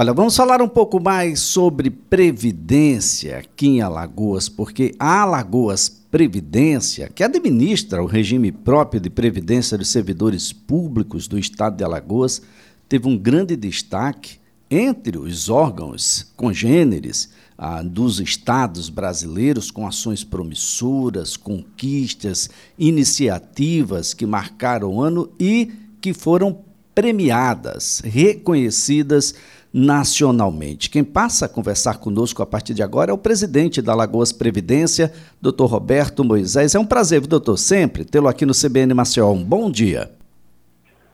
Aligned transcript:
Olha, 0.00 0.14
vamos 0.14 0.36
falar 0.36 0.62
um 0.62 0.68
pouco 0.68 1.02
mais 1.02 1.40
sobre 1.40 1.90
previdência 1.90 3.38
aqui 3.38 3.66
em 3.66 3.80
Alagoas, 3.80 4.48
porque 4.48 4.94
a 4.96 5.22
Alagoas 5.22 5.88
Previdência, 5.88 7.10
que 7.12 7.24
administra 7.24 8.00
o 8.00 8.06
regime 8.06 8.52
próprio 8.52 9.00
de 9.00 9.10
previdência 9.10 9.76
dos 9.76 9.88
servidores 9.88 10.52
públicos 10.52 11.26
do 11.26 11.36
estado 11.36 11.76
de 11.76 11.82
Alagoas, 11.82 12.40
teve 12.88 13.08
um 13.08 13.18
grande 13.18 13.56
destaque 13.56 14.38
entre 14.70 15.18
os 15.18 15.48
órgãos 15.48 16.32
congêneres 16.36 17.30
ah, 17.58 17.82
dos 17.82 18.20
estados 18.20 18.88
brasileiros, 18.88 19.68
com 19.68 19.84
ações 19.84 20.22
promissoras, 20.22 21.36
conquistas, 21.36 22.48
iniciativas 22.78 24.14
que 24.14 24.24
marcaram 24.24 24.94
o 24.94 25.02
ano 25.02 25.28
e 25.40 25.72
que 26.00 26.14
foram 26.14 26.60
premiadas, 26.94 28.00
reconhecidas 28.04 29.32
nacionalmente. 29.72 30.90
Quem 30.90 31.04
passa 31.04 31.46
a 31.46 31.48
conversar 31.48 31.98
conosco 31.98 32.42
a 32.42 32.46
partir 32.46 32.74
de 32.74 32.82
agora 32.82 33.10
é 33.10 33.14
o 33.14 33.18
presidente 33.18 33.82
da 33.82 33.94
Lagoas 33.94 34.32
Previdência, 34.32 35.12
doutor 35.40 35.66
Roberto 35.66 36.24
Moisés. 36.24 36.74
É 36.74 36.78
um 36.78 36.86
prazer, 36.86 37.20
doutor, 37.26 37.56
sempre 37.56 38.04
tê-lo 38.04 38.28
aqui 38.28 38.46
no 38.46 38.52
CBN 38.52 38.94
Maceió. 38.94 39.30
Um 39.30 39.44
bom 39.44 39.70
dia. 39.70 40.10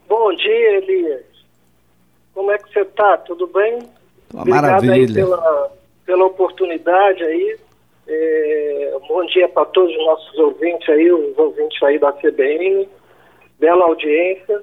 Bom 0.09 0.35
dia, 0.35 0.77
Elias. 0.79 1.25
Como 2.33 2.51
é 2.51 2.59
que 2.59 2.73
você 2.73 2.81
está? 2.81 3.19
Tudo 3.19 3.47
bem? 3.49 3.79
Uma 4.33 4.43
Obrigado 4.43 4.63
maravilha. 4.63 5.15
pela, 5.15 5.73
pela 6.05 6.25
oportunidade 6.27 7.23
aí. 7.23 7.59
É, 8.07 8.97
bom 9.09 9.25
dia 9.27 9.49
para 9.49 9.65
todos 9.67 9.91
os 9.91 10.05
nossos 10.05 10.39
ouvintes 10.39 10.89
aí, 10.89 11.11
os 11.11 11.39
ouvintes 11.39 11.83
aí 11.83 11.99
da 11.99 12.13
CBN. 12.13 12.89
Bela 13.59 13.85
audiência. 13.87 14.63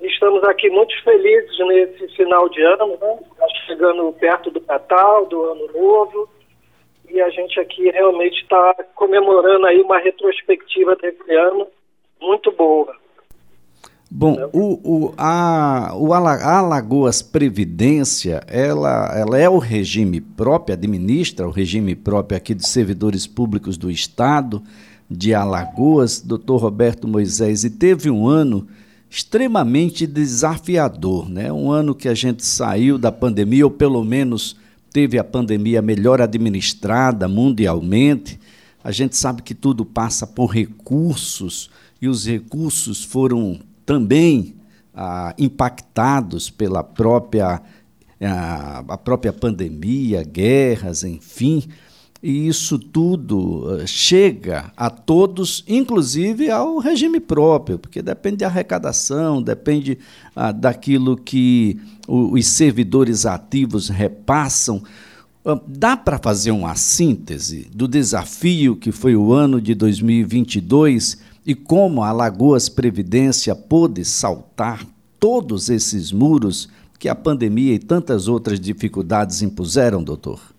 Estamos 0.00 0.42
aqui 0.44 0.68
muito 0.70 0.92
felizes 1.02 1.58
nesse 1.58 2.08
final 2.16 2.48
de 2.48 2.62
ano, 2.62 2.88
né? 3.00 3.18
Tá 3.38 3.46
chegando 3.66 4.12
perto 4.14 4.50
do 4.50 4.62
Natal, 4.66 5.26
do 5.26 5.42
Ano 5.42 5.66
Novo, 5.72 6.28
e 7.08 7.20
a 7.20 7.30
gente 7.30 7.58
aqui 7.58 7.90
realmente 7.90 8.42
está 8.42 8.74
comemorando 8.94 9.66
aí 9.66 9.80
uma 9.80 9.98
retrospectiva 9.98 10.96
desse 10.96 11.32
ano 11.32 11.66
muito 12.20 12.52
boa. 12.52 12.94
Bom, 14.08 14.36
o, 14.52 15.06
o, 15.08 15.14
a, 15.18 15.92
o 15.96 16.12
Alagoas 16.12 17.22
Previdência, 17.22 18.40
ela, 18.46 19.12
ela 19.16 19.36
é 19.38 19.48
o 19.48 19.58
regime 19.58 20.20
próprio, 20.20 20.74
administra 20.74 21.46
o 21.46 21.50
regime 21.50 21.96
próprio 21.96 22.36
aqui 22.36 22.54
dos 22.54 22.68
servidores 22.68 23.26
públicos 23.26 23.76
do 23.76 23.90
Estado 23.90 24.62
de 25.10 25.34
Alagoas, 25.34 26.20
doutor 26.20 26.58
Roberto 26.58 27.08
Moisés, 27.08 27.64
e 27.64 27.70
teve 27.70 28.08
um 28.08 28.28
ano 28.28 28.68
extremamente 29.16 30.06
desafiador, 30.06 31.26
né? 31.26 31.50
Um 31.50 31.72
ano 31.72 31.94
que 31.94 32.06
a 32.06 32.14
gente 32.14 32.44
saiu 32.44 32.98
da 32.98 33.10
pandemia, 33.10 33.64
ou 33.64 33.70
pelo 33.70 34.04
menos 34.04 34.54
teve 34.92 35.18
a 35.18 35.24
pandemia 35.24 35.80
melhor 35.80 36.20
administrada 36.20 37.26
mundialmente. 37.26 38.38
A 38.84 38.92
gente 38.92 39.16
sabe 39.16 39.40
que 39.40 39.54
tudo 39.54 39.86
passa 39.86 40.26
por 40.26 40.48
recursos 40.48 41.70
e 42.00 42.08
os 42.08 42.26
recursos 42.26 43.04
foram 43.04 43.58
também 43.86 44.54
ah, 44.94 45.34
impactados 45.38 46.50
pela 46.50 46.84
própria, 46.84 47.62
ah, 48.20 48.84
a 48.86 48.98
própria 48.98 49.32
pandemia, 49.32 50.22
guerras, 50.24 51.04
enfim 51.04 51.66
e 52.22 52.48
isso 52.48 52.78
tudo 52.78 53.78
eh, 53.80 53.86
chega 53.86 54.72
a 54.76 54.88
todos, 54.88 55.62
inclusive 55.68 56.50
ao 56.50 56.78
regime 56.78 57.20
próprio, 57.20 57.78
porque 57.78 58.00
depende 58.00 58.38
da 58.38 58.46
arrecadação, 58.46 59.42
depende 59.42 59.98
ah, 60.34 60.50
daquilo 60.50 61.16
que 61.16 61.78
os 62.08 62.46
servidores 62.46 63.26
ativos 63.26 63.88
repassam. 63.88 64.82
Ah, 65.44 65.60
dá 65.66 65.96
para 65.96 66.18
fazer 66.18 66.50
uma 66.50 66.74
síntese 66.74 67.68
do 67.74 67.86
desafio 67.86 68.76
que 68.76 68.90
foi 68.90 69.14
o 69.14 69.32
ano 69.32 69.60
de 69.60 69.74
2022 69.74 71.18
e 71.44 71.54
como 71.54 72.02
a 72.02 72.12
Lagoas 72.12 72.68
Previdência 72.68 73.54
pôde 73.54 74.04
saltar 74.04 74.84
todos 75.20 75.68
esses 75.68 76.10
muros 76.10 76.68
que 76.98 77.08
a 77.10 77.14
pandemia 77.14 77.74
e 77.74 77.78
tantas 77.78 78.26
outras 78.26 78.58
dificuldades 78.58 79.42
impuseram, 79.42 80.02
doutor? 80.02 80.55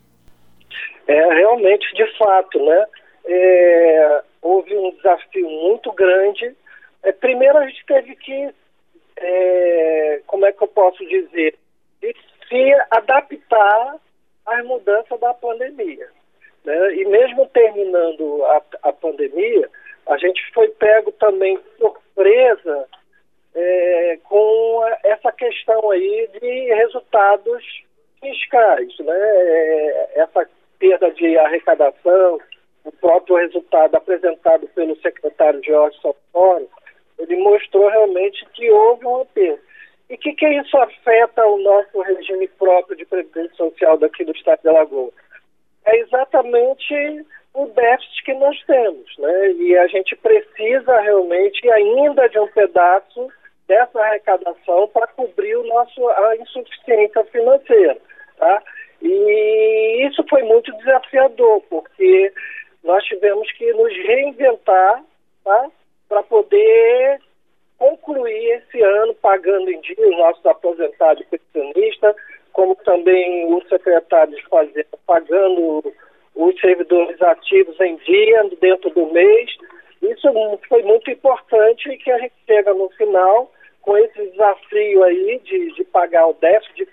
É, 1.08 1.34
realmente, 1.34 1.94
de 1.96 2.06
fato, 2.18 2.64
né? 2.64 2.86
É, 3.26 4.22
houve 4.42 4.76
um 4.76 4.92
desafio 4.92 5.50
muito 5.50 5.92
grande. 5.94 6.56
É, 7.04 7.12
primeiro, 7.12 7.58
a 7.58 7.68
gente 7.68 7.86
teve 7.86 8.16
que, 8.16 8.50
é, 9.18 10.22
como 10.28 10.46
é 10.46 10.52
que 10.52 10.64
eu 10.64 10.68
posso 10.68 11.06
dizer, 11.06 11.56
se 12.48 12.74
adaptar 12.92 13.96
às 14.46 14.66
mudanças 14.66 15.20
da 15.20 15.34
pandemia. 15.34 16.08
Né? 16.64 16.96
E 16.96 17.06
mesmo 17.06 17.48
terminando 17.48 18.44
a, 18.46 18.62
a 18.84 18.94
pandemia, 18.94 19.70
a 20.08 20.18
gente 20.18 20.42
foi 20.54 20.70
pego 20.70 21.12
também 21.14 21.60
surpresa 21.78 22.88
é, 23.56 24.20
com 24.24 24.86
essa 25.04 25.32
questão 25.32 25.92
aí 25.92 26.30
de 26.40 26.74
resultados 26.74 27.64
fiscais, 28.20 28.98
né? 29.00 29.18
É, 29.18 30.12
essa 30.16 30.48
perda 30.80 31.12
de 31.12 31.38
arrecadação, 31.38 32.40
o 32.84 32.92
próprio 32.92 33.36
resultado 33.38 33.96
apresentado 33.96 34.68
pelo 34.70 34.96
secretário 35.02 35.62
Jorge 35.64 35.98
Santoro, 36.02 36.70
ele 37.20 37.36
mostrou 37.38 37.90
realmente 37.90 38.46
que 38.54 38.70
houve 38.72 39.06
uma 39.06 39.26
perda. 39.26 39.60
E 40.10 40.18
que, 40.18 40.34
que 40.34 40.48
isso 40.48 40.78
afeta 40.78 41.46
o 41.46 41.58
nosso 41.58 42.00
regime 42.02 42.48
próprio 42.48 42.96
de 42.96 43.06
previdência 43.06 43.56
social 43.56 43.98
daqui 43.98 44.24
do 44.24 44.32
estado 44.32 44.62
de 44.62 44.70
Alagoas? 44.70 45.14
É 45.86 45.98
exatamente 46.00 47.26
o 47.54 47.66
déficit 47.68 48.24
que 48.24 48.34
nós 48.36 48.58
temos, 48.66 49.18
né? 49.18 49.52
E 49.54 49.78
a 49.78 49.88
gente 49.88 50.16
precisa 50.16 51.00
realmente 51.02 51.70
ainda 51.72 52.30
de 52.30 52.40
um 52.40 52.48
pedaço 52.48 53.28
dessa 53.68 54.00
arrecadação 54.00 54.88
para 54.90 55.08
cobrir 55.08 55.58
o 55.58 55.68
nosso 55.68 56.08
a 56.08 56.38
insuficiência 56.38 57.26
financeira, 57.26 57.98
tá? 58.38 58.64
E 59.02 60.08
isso 60.08 60.24
foi 60.30 60.44
muito 60.44 60.72
desafiador, 60.78 61.62
porque 61.70 62.34
nós 62.84 63.04
tivemos 63.06 63.52
que 63.54 63.72
nos 63.74 63.94
reinventar 64.06 65.04
tá? 65.44 65.70
para 66.10 66.24
poder 66.24 67.20
concluir 67.78 68.58
esse 68.58 68.82
ano 68.82 69.14
pagando 69.16 69.70
em 69.70 69.80
dia 69.82 70.10
os 70.10 70.18
nossos 70.18 70.46
aposentados 70.46 71.24
e 71.24 71.38
pensionistas, 71.38 72.16
como 72.52 72.76
também 72.78 73.54
o 73.54 73.62
secretário 73.68 74.36
de 74.36 74.44
Fazenda 74.48 74.88
pagando 75.06 75.94
os 76.36 76.60
servidores 76.60 77.22
ativos 77.22 77.80
em 77.80 77.96
dia, 77.98 78.44
dentro 78.60 78.90
do 78.92 79.06
mês. 79.08 79.50
Isso 80.02 80.28
foi 80.68 80.84
muito 80.84 81.10
importante 81.10 81.90
e 81.90 81.98
que 81.98 82.12
a 82.12 82.20
gente 82.20 82.34
chega 82.46 82.74
no 82.74 82.90
final 82.90 83.52
com 83.82 83.98
esse 83.98 84.32
desafio 84.32 85.04
aí 85.04 85.40
de, 85.44 85.74
de 85.74 85.84
pagar 85.86 86.28
o 86.28 86.34
déficit, 86.34 86.76
de 86.76 86.86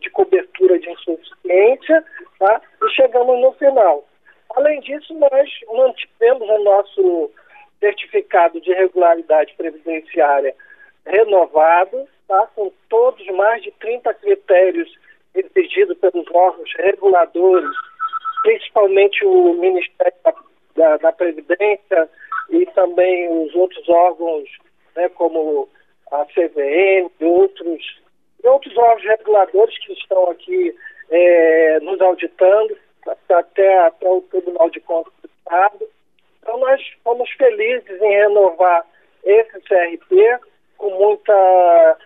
de 0.00 0.10
cobertura 0.10 0.78
de 0.78 0.90
insuficiência, 0.90 2.04
tá? 2.38 2.60
e 2.82 2.90
chegamos 2.90 3.40
no 3.40 3.52
final. 3.52 4.04
Além 4.56 4.80
disso, 4.80 5.14
nós 5.14 5.50
mantivemos 5.72 6.48
o 6.48 6.64
nosso 6.64 7.30
certificado 7.80 8.60
de 8.60 8.72
regularidade 8.72 9.54
previdenciária 9.56 10.54
renovado, 11.06 12.06
tá? 12.26 12.48
com 12.54 12.72
todos 12.88 13.26
mais 13.28 13.62
de 13.62 13.70
30 13.72 14.12
critérios 14.14 14.92
exigidos 15.34 15.96
pelos 15.98 16.26
órgãos 16.32 16.70
reguladores, 16.76 17.70
principalmente 18.42 19.24
o 19.24 19.54
Ministério 19.54 20.14
da, 20.24 20.34
da, 20.74 20.96
da 20.96 21.12
Previdência 21.12 22.08
e 22.50 22.66
também 22.66 23.28
os 23.30 23.54
outros 23.54 23.88
órgãos, 23.88 24.48
né, 24.96 25.08
como 25.10 25.68
a 26.10 26.24
CVM 26.26 27.10
e 27.20 27.24
outros 27.24 28.00
e 28.42 28.48
outros 28.48 28.76
órgãos 28.76 29.04
reguladores 29.04 29.78
que 29.84 29.92
estão 29.92 30.30
aqui 30.30 30.74
é, 31.10 31.80
nos 31.80 32.00
auditando, 32.00 32.76
até, 33.06 33.78
até 33.78 34.08
o 34.08 34.20
Tribunal 34.22 34.70
de 34.70 34.80
Contas 34.80 35.12
do 35.22 35.28
Estado. 35.28 35.88
Então, 36.42 36.58
nós 36.58 36.80
fomos 37.02 37.30
felizes 37.32 38.00
em 38.00 38.10
renovar 38.10 38.86
esse 39.24 39.60
CRP 39.60 40.38
com 40.76 40.90
muita, 40.90 41.98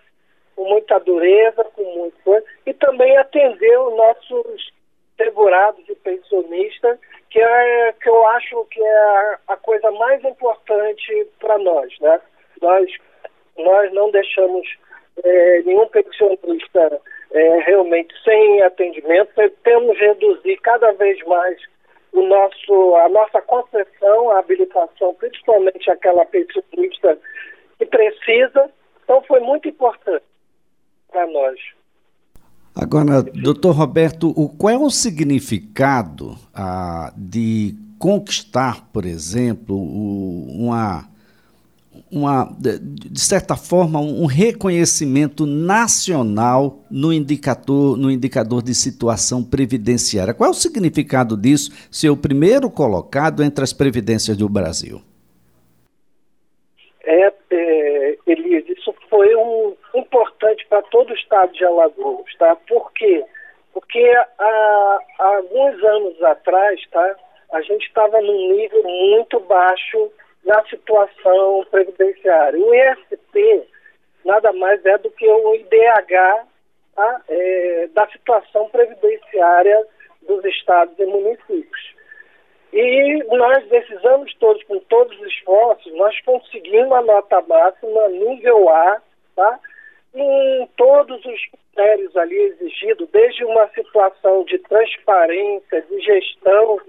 com 0.56 0.68
muita 0.68 0.98
dureza, 1.00 1.64
com 1.64 1.82
muito 1.82 2.46
e 2.66 2.72
também 2.74 3.16
atender 3.16 3.78
os 3.78 3.96
nossos 3.96 4.72
segurados 5.16 5.86
e 5.88 5.94
pensionistas, 5.96 6.98
que, 7.30 7.40
é, 7.40 7.92
que 7.92 8.08
eu 8.08 8.26
acho 8.28 8.64
que 8.66 8.82
é 8.82 8.98
a, 8.98 9.38
a 9.48 9.56
coisa 9.56 9.90
mais 9.92 10.24
importante 10.24 11.28
para 11.38 11.58
nós. 11.58 11.92
Né? 12.00 12.20
Nós, 12.60 12.90
nós 13.56 13.92
não 13.92 14.10
deixamos 14.10 14.66
é, 15.22 15.62
nenhum 15.62 15.86
pensionista 15.88 17.00
é, 17.32 17.58
realmente 17.60 18.14
sem 18.24 18.62
atendimento, 18.62 19.30
temos 19.64 19.98
reduzir 19.98 20.56
cada 20.58 20.92
vez 20.92 21.18
mais 21.26 21.58
o 22.12 22.22
nosso, 22.22 22.96
a 22.96 23.08
nossa 23.08 23.40
concessão, 23.42 24.30
a 24.30 24.38
habilitação, 24.38 25.14
principalmente 25.14 25.90
aquela 25.90 26.26
pensionista 26.26 27.18
que 27.78 27.86
precisa. 27.86 28.70
Então 29.02 29.22
foi 29.22 29.40
muito 29.40 29.68
importante 29.68 30.24
para 31.10 31.26
nós. 31.26 31.58
Agora, 32.74 33.22
doutor 33.22 33.72
Roberto, 33.72 34.32
o, 34.36 34.48
qual 34.48 34.74
é 34.74 34.78
o 34.78 34.90
significado 34.90 36.36
ah, 36.54 37.12
de 37.16 37.74
conquistar, 37.98 38.88
por 38.92 39.04
exemplo, 39.04 39.76
o, 39.76 40.46
uma, 40.48 41.08
uma, 42.12 42.54
de 42.58 43.20
certa 43.20 43.56
forma, 43.56 43.98
um 43.98 44.26
reconhecimento 44.26 45.46
nacional 45.46 46.80
no 46.90 47.10
indicador, 47.10 47.96
no 47.96 48.10
indicador 48.10 48.62
de 48.62 48.74
situação 48.74 49.42
previdenciária? 49.42 50.34
Qual 50.34 50.48
é 50.48 50.50
o 50.50 50.54
significado 50.54 51.36
disso, 51.36 51.70
ser 51.90 52.10
o 52.10 52.16
primeiro 52.16 52.70
colocado 52.70 53.42
entre 53.42 53.64
as 53.64 53.72
previdências 53.72 54.36
do 54.36 54.46
Brasil? 54.46 55.00
É, 57.04 57.32
é 57.50 58.16
isso 58.68 58.94
foi 59.08 59.34
um, 59.34 59.74
importante 59.94 60.66
para 60.68 60.82
todo 60.82 61.10
o 61.10 61.14
estado 61.14 61.52
de 61.52 61.64
Alagoas, 61.64 62.34
tá? 62.38 62.56
Por 62.68 62.92
quê? 62.92 63.24
Porque 63.72 64.02
há, 64.38 64.98
há 65.18 65.36
alguns 65.36 65.82
anos 65.82 66.22
atrás, 66.22 66.80
tá? 66.90 67.16
A 67.52 67.62
gente 67.62 67.86
estava 67.86 68.20
num 68.20 68.54
nível 68.54 68.82
muito 68.82 69.40
baixo 69.40 70.10
na 70.44 70.62
situação 70.64 71.64
previdenciária. 71.70 72.58
O 72.58 72.74
ISP 72.74 73.66
nada 74.24 74.52
mais 74.52 74.84
é 74.84 74.98
do 74.98 75.10
que 75.10 75.26
o 75.28 75.54
IDH 75.54 76.46
tá? 76.94 77.22
é, 77.28 77.88
da 77.92 78.06
situação 78.08 78.68
previdenciária 78.68 79.86
dos 80.22 80.44
estados 80.44 80.98
e 80.98 81.06
municípios. 81.06 81.92
E 82.72 83.22
nós, 83.24 83.64
anos 84.04 84.34
todos, 84.38 84.62
com 84.64 84.78
todos 84.80 85.18
os 85.20 85.26
esforços, 85.26 85.92
nós 85.94 86.18
conseguimos 86.22 86.92
a 86.92 87.02
nota 87.02 87.42
máxima 87.42 88.08
nível 88.08 88.68
A, 88.70 89.02
tá? 89.36 89.60
em 90.14 90.66
todos 90.76 91.22
os 91.24 91.40
critérios 91.46 92.16
ali 92.16 92.36
exigidos, 92.36 93.08
desde 93.10 93.44
uma 93.44 93.68
situação 93.68 94.44
de 94.44 94.58
transparência, 94.60 95.82
de 95.82 96.00
gestão, 96.00 96.80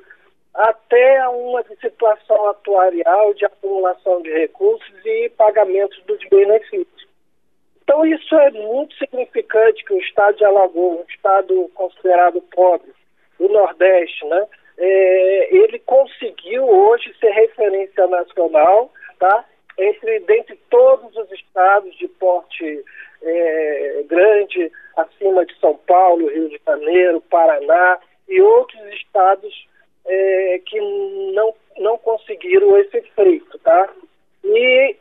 até 0.54 1.28
uma 1.30 1.64
situação 1.82 2.48
atuarial 2.48 3.34
de 3.34 3.46
acumulação 3.46 4.22
de 4.22 4.32
recursos 4.32 4.94
e 5.06 5.30
pagamentos 5.30 6.02
dos 6.04 6.20
benefícios. 6.30 7.08
Então 7.84 8.06
isso 8.06 8.36
é 8.36 8.52
muito 8.52 8.96
significante 8.96 9.84
que 9.84 9.94
o 9.94 10.00
estado 10.00 10.38
de 10.38 10.46
Alagoas, 10.46 11.00
um 11.00 11.06
estado 11.10 11.72
considerado 11.74 12.42
pobre, 12.42 12.94
do 13.40 13.50
Nordeste, 13.50 14.26
né, 14.26 14.48
é, 14.78 15.56
ele 15.56 15.80
conseguiu 15.80 16.66
hoje 16.66 17.14
ser 17.20 17.32
referência 17.32 18.08
nacional, 18.08 18.92
tá? 19.20 19.46
Entre 19.78 20.20
dentre 20.22 20.56
todos 20.70 21.16
os 21.16 21.32
estados 21.32 21.96
de 21.98 22.08
porte 22.08 22.84
é, 23.22 24.04
grande, 24.08 24.72
acima 24.96 25.46
de 25.46 25.58
São 25.60 25.76
Paulo, 25.76 26.28
Rio 26.28 26.50
de 26.50 26.62
Janeiro, 26.66 27.22
Paraná 27.22 28.00
e 28.28 28.42
outros 28.42 28.82
estados 28.94 29.68
é, 30.06 30.62
que 30.66 30.80
não, 31.34 31.54
não 31.78 31.98
conseguiram 31.98 32.78
esse 32.78 33.02
feito, 33.16 33.58
tá? 33.60 33.90
E 34.44 34.96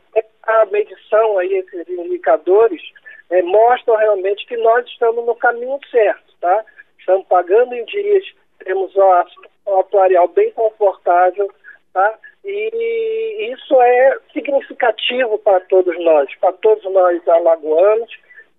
a 0.45 0.67
medição 0.67 1.39
aí, 1.39 1.55
esses 1.55 1.89
indicadores, 1.89 2.83
é, 3.31 3.43
mostram 3.43 3.97
realmente 3.97 4.47
que 4.47 4.57
nós 4.57 4.87
estamos 4.87 5.25
no 5.25 5.35
caminho 5.35 5.79
certo, 5.91 6.35
tá? 6.41 6.65
Estamos 6.99 7.27
pagando 7.27 7.75
em 7.75 7.85
dias, 7.85 8.25
temos 8.65 8.95
um 8.97 9.79
atuarial 9.79 10.29
bem 10.29 10.51
confortável, 10.53 11.51
tá? 11.93 12.19
E 12.45 13.53
isso 13.53 13.81
é 13.81 14.19
significativo 14.33 15.39
para 15.39 15.61
todos 15.61 15.97
nós, 16.05 16.35
para 16.37 16.53
todos 16.55 16.85
nós 16.93 17.27
alagoanos 17.29 18.11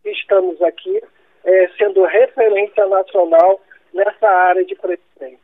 que 0.01 0.09
estamos 0.09 0.61
aqui, 0.61 1.01
é, 1.45 1.67
sendo 1.77 2.03
referência 2.05 2.85
nacional 2.87 3.61
nessa 3.93 4.27
área 4.27 4.65
de 4.65 4.75
previdência. 4.75 5.42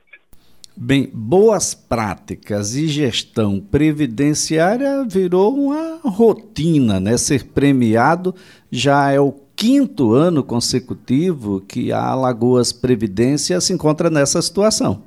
Bem, 0.81 1.09
boas 1.13 1.75
práticas 1.75 2.73
e 2.73 2.87
gestão 2.87 3.59
previdenciária 3.59 5.03
virou 5.05 5.53
uma 5.53 5.99
rotina, 6.05 7.01
né? 7.01 7.17
Ser 7.17 7.51
premiado 7.53 8.33
já 8.71 9.11
é 9.11 9.19
o 9.19 9.33
quinto 9.57 10.13
ano 10.13 10.41
consecutivo 10.41 11.59
que 11.67 11.91
a 11.91 11.99
Alagoas 11.99 12.71
Previdência 12.71 13.59
se 13.59 13.73
encontra 13.73 14.09
nessa 14.09 14.41
situação. 14.41 15.03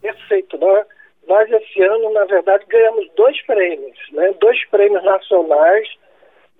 Perfeito. 0.00 0.56
Nós, 0.56 1.50
esse 1.50 1.82
ano, 1.82 2.12
na 2.12 2.24
verdade, 2.24 2.64
ganhamos 2.68 3.10
dois 3.16 3.44
prêmios, 3.44 3.98
né? 4.12 4.32
Dois 4.40 4.64
prêmios 4.66 5.02
nacionais, 5.02 5.88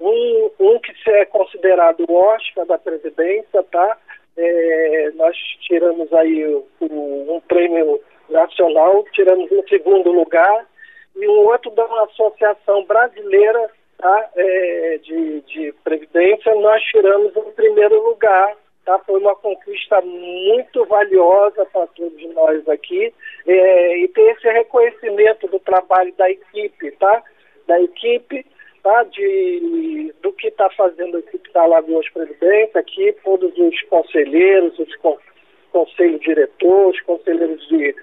um, 0.01 0.51
um 0.59 0.81
que 0.81 0.93
é 1.11 1.25
considerado 1.27 2.05
o 2.09 2.13
Oscar 2.13 2.67
da 2.67 2.77
Previdência, 2.77 3.63
tá? 3.71 3.99
É, 4.37 5.11
nós 5.15 5.37
tiramos 5.61 6.13
aí 6.13 6.45
o, 6.47 6.67
um 6.81 7.41
prêmio 7.47 8.01
nacional, 8.29 9.05
tiramos 9.13 9.51
em 9.51 9.67
segundo 9.69 10.11
lugar, 10.11 10.67
e 11.17 11.29
um 11.29 11.47
outro 11.47 11.71
da 11.71 11.85
associação 12.05 12.85
brasileira 12.85 13.71
tá, 13.99 14.31
é, 14.37 14.99
de, 15.03 15.41
de 15.43 15.73
previdência, 15.85 16.55
nós 16.57 16.83
tiramos 16.83 17.37
em 17.37 17.53
primeiro 17.53 18.03
lugar. 18.03 18.57
Tá? 18.85 18.99
Foi 18.99 19.19
uma 19.19 19.35
conquista 19.37 20.01
muito 20.03 20.85
valiosa 20.85 21.65
para 21.73 21.87
todos 21.87 22.35
nós 22.35 22.69
aqui, 22.69 23.15
é, 23.47 23.99
e 23.99 24.09
ter 24.09 24.33
esse 24.33 24.47
reconhecimento 24.47 25.49
do 25.49 25.59
trabalho 25.61 26.13
da 26.19 26.31
equipe, 26.31 26.91
tá? 26.93 27.23
Da 27.67 27.81
equipe 27.81 28.45
de, 29.11 30.15
do 30.23 30.33
que 30.33 30.49
está 30.49 30.69
fazendo 30.71 31.17
a 31.17 31.21
equipe 31.21 31.51
da 31.53 31.63
Alagoas 31.63 32.09
Previdência, 32.11 32.81
aqui 32.81 33.15
todos 33.25 33.57
os 33.57 33.83
conselheiros, 33.83 34.79
os 34.79 34.95
con 34.97 35.17
conselhos 35.73 36.21
diretores, 36.21 37.01
conselheiros 37.03 37.67
de 37.67 37.95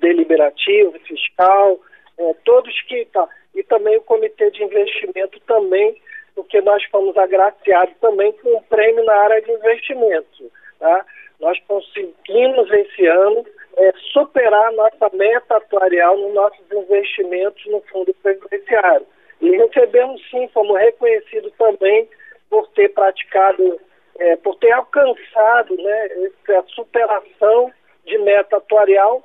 deliberativo, 0.00 0.98
fiscal, 1.06 1.78
é, 2.18 2.34
todos 2.44 2.82
que 2.82 3.04
tá, 3.12 3.28
e 3.54 3.62
também 3.62 3.96
o 3.96 4.02
comitê 4.02 4.50
de 4.50 4.64
investimento 4.64 5.38
também, 5.46 5.96
porque 6.34 6.60
nós 6.62 6.82
fomos 6.86 7.16
agraciados 7.16 7.94
também 8.00 8.32
com 8.32 8.56
um 8.56 8.62
prêmio 8.62 9.04
na 9.04 9.14
área 9.14 9.40
de 9.40 9.52
investimento. 9.52 10.50
Tá? 10.80 11.06
Nós 11.38 11.58
conseguimos 11.68 12.70
esse 12.72 13.06
ano 13.06 13.44
é, 13.76 13.92
superar 14.12 14.72
nossa 14.72 15.10
meta 15.12 15.58
atuarial 15.58 16.16
nos 16.16 16.34
nossos 16.34 16.72
investimentos 16.72 17.64
no 17.66 17.80
fundo 17.82 18.12
previdenciário. 18.14 19.06
E 19.42 19.50
recebemos 19.56 20.22
sim, 20.30 20.48
fomos 20.54 20.78
reconhecidos 20.78 21.52
também 21.58 22.08
por 22.48 22.68
ter 22.68 22.88
praticado, 22.90 23.80
é, 24.20 24.36
por 24.36 24.56
ter 24.56 24.70
alcançado 24.70 25.76
né, 25.76 26.08
essa 26.46 26.62
superação 26.68 27.72
de 28.06 28.18
meta 28.18 28.58
atuarial 28.58 29.20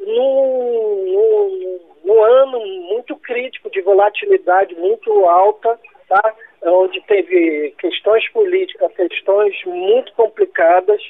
num, 0.00 1.80
num, 2.02 2.24
ano 2.24 2.58
muito 2.60 3.14
crítico, 3.16 3.70
de 3.70 3.82
volatilidade 3.82 4.74
muito 4.76 5.12
alta, 5.26 5.78
tá? 6.08 6.34
onde 6.62 7.00
teve 7.02 7.74
questões 7.78 8.26
políticas, 8.30 8.90
questões 8.94 9.54
muito 9.66 10.14
complicadas, 10.14 11.02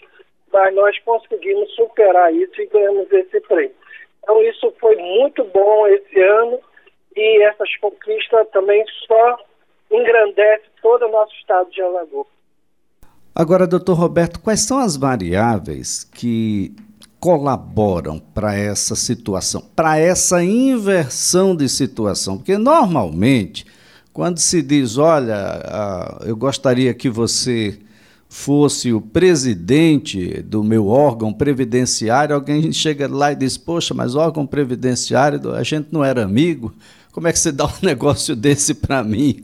mas 0.53 0.75
nós 0.75 0.99
conseguimos 1.01 1.73
superar 1.75 2.35
isso 2.35 2.61
e 2.61 2.67
ganhamos 2.67 3.13
esse 3.13 3.41
prêmio. 3.43 3.77
Então 4.23 4.43
isso 4.43 4.75
foi 4.81 4.97
muito 4.97 5.45
bom 5.45 5.87
esse 5.87 6.21
ano 6.21 6.59
e 7.19 7.43
essas 7.43 7.75
conquistas 7.77 8.49
também 8.53 8.85
só 9.07 9.39
engrandece 9.91 10.65
todo 10.81 11.07
o 11.07 11.11
nosso 11.11 11.35
estado 11.35 11.71
de 11.71 11.83
Alagoas. 11.83 12.27
Agora, 13.35 13.67
doutor 13.67 13.95
Roberto, 13.95 14.41
quais 14.41 14.61
são 14.61 14.79
as 14.79 14.97
variáveis 14.97 16.05
que 16.05 16.75
colaboram 17.21 18.19
para 18.19 18.55
essa 18.55 18.95
situação, 18.95 19.63
para 19.75 19.99
essa 19.99 20.43
inversão 20.43 21.55
de 21.55 21.69
situação? 21.69 22.37
Porque 22.37 22.57
normalmente, 22.57 23.67
quando 24.13 24.39
se 24.39 24.63
diz, 24.63 24.99
olha, 24.99 25.61
eu 26.25 26.37
gostaria 26.37 26.95
que 26.95 27.09
você 27.09 27.79
fosse 28.29 28.93
o 28.93 29.01
presidente 29.01 30.43
do 30.43 30.63
meu 30.63 30.87
órgão 30.89 31.33
previdenciário, 31.33 32.35
alguém 32.35 32.71
chega 32.73 33.09
lá 33.09 33.33
e 33.33 33.37
diz: 33.37 33.57
Poxa, 33.57 33.95
mas 33.95 34.15
órgão 34.15 34.47
previdenciário, 34.47 35.55
a 35.55 35.63
gente 35.63 35.89
não 35.91 36.05
era 36.05 36.23
amigo. 36.23 36.75
Como 37.19 37.27
é 37.27 37.33
que 37.33 37.41
você 37.41 37.51
dá 37.51 37.67
um 37.67 37.73
negócio 37.83 38.37
desse 38.37 38.73
para 38.73 39.03
mim? 39.03 39.43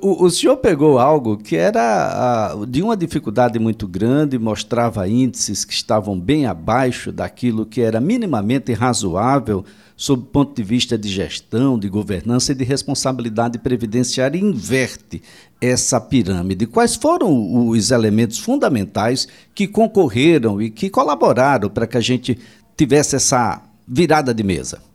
O, 0.00 0.24
o, 0.24 0.30
senhor 0.30 0.56
pegou 0.56 0.98
algo 0.98 1.36
que 1.36 1.56
era 1.56 1.82
a, 1.82 2.64
de 2.64 2.80
uma 2.80 2.96
dificuldade 2.96 3.58
muito 3.58 3.86
grande, 3.86 4.38
mostrava 4.38 5.06
índices 5.06 5.62
que 5.62 5.74
estavam 5.74 6.18
bem 6.18 6.46
abaixo 6.46 7.12
daquilo 7.12 7.66
que 7.66 7.82
era 7.82 8.00
minimamente 8.00 8.72
razoável 8.72 9.62
sob 9.94 10.22
o 10.22 10.26
ponto 10.26 10.56
de 10.56 10.62
vista 10.62 10.96
de 10.96 11.06
gestão, 11.10 11.78
de 11.78 11.86
governança 11.86 12.52
e 12.52 12.54
de 12.54 12.64
responsabilidade 12.64 13.58
previdenciária 13.58 14.38
e 14.38 14.42
inverte 14.42 15.22
essa 15.60 16.00
pirâmide. 16.00 16.66
Quais 16.66 16.96
foram 16.96 17.68
os 17.68 17.90
elementos 17.90 18.38
fundamentais 18.38 19.28
que 19.54 19.68
concorreram 19.68 20.62
e 20.62 20.70
que 20.70 20.88
colaboraram 20.88 21.68
para 21.68 21.86
que 21.86 21.98
a 21.98 22.00
gente 22.00 22.38
tivesse 22.74 23.16
essa 23.16 23.60
virada 23.86 24.32
de 24.32 24.42
mesa? 24.42 24.91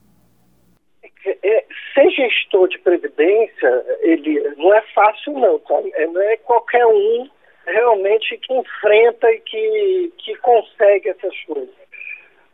Gestor 2.57 2.67
de 2.67 2.79
previdência, 2.79 3.85
ele 4.01 4.39
não 4.57 4.73
é 4.73 4.81
fácil 4.93 5.33
não, 5.33 5.59
tá? 5.59 5.75
Não 6.11 6.21
é 6.21 6.37
qualquer 6.37 6.85
um 6.85 7.29
realmente 7.65 8.37
que 8.37 8.53
enfrenta 8.53 9.31
e 9.31 9.39
que, 9.41 10.13
que 10.17 10.35
consegue 10.37 11.09
essas 11.09 11.37
coisas. 11.43 11.75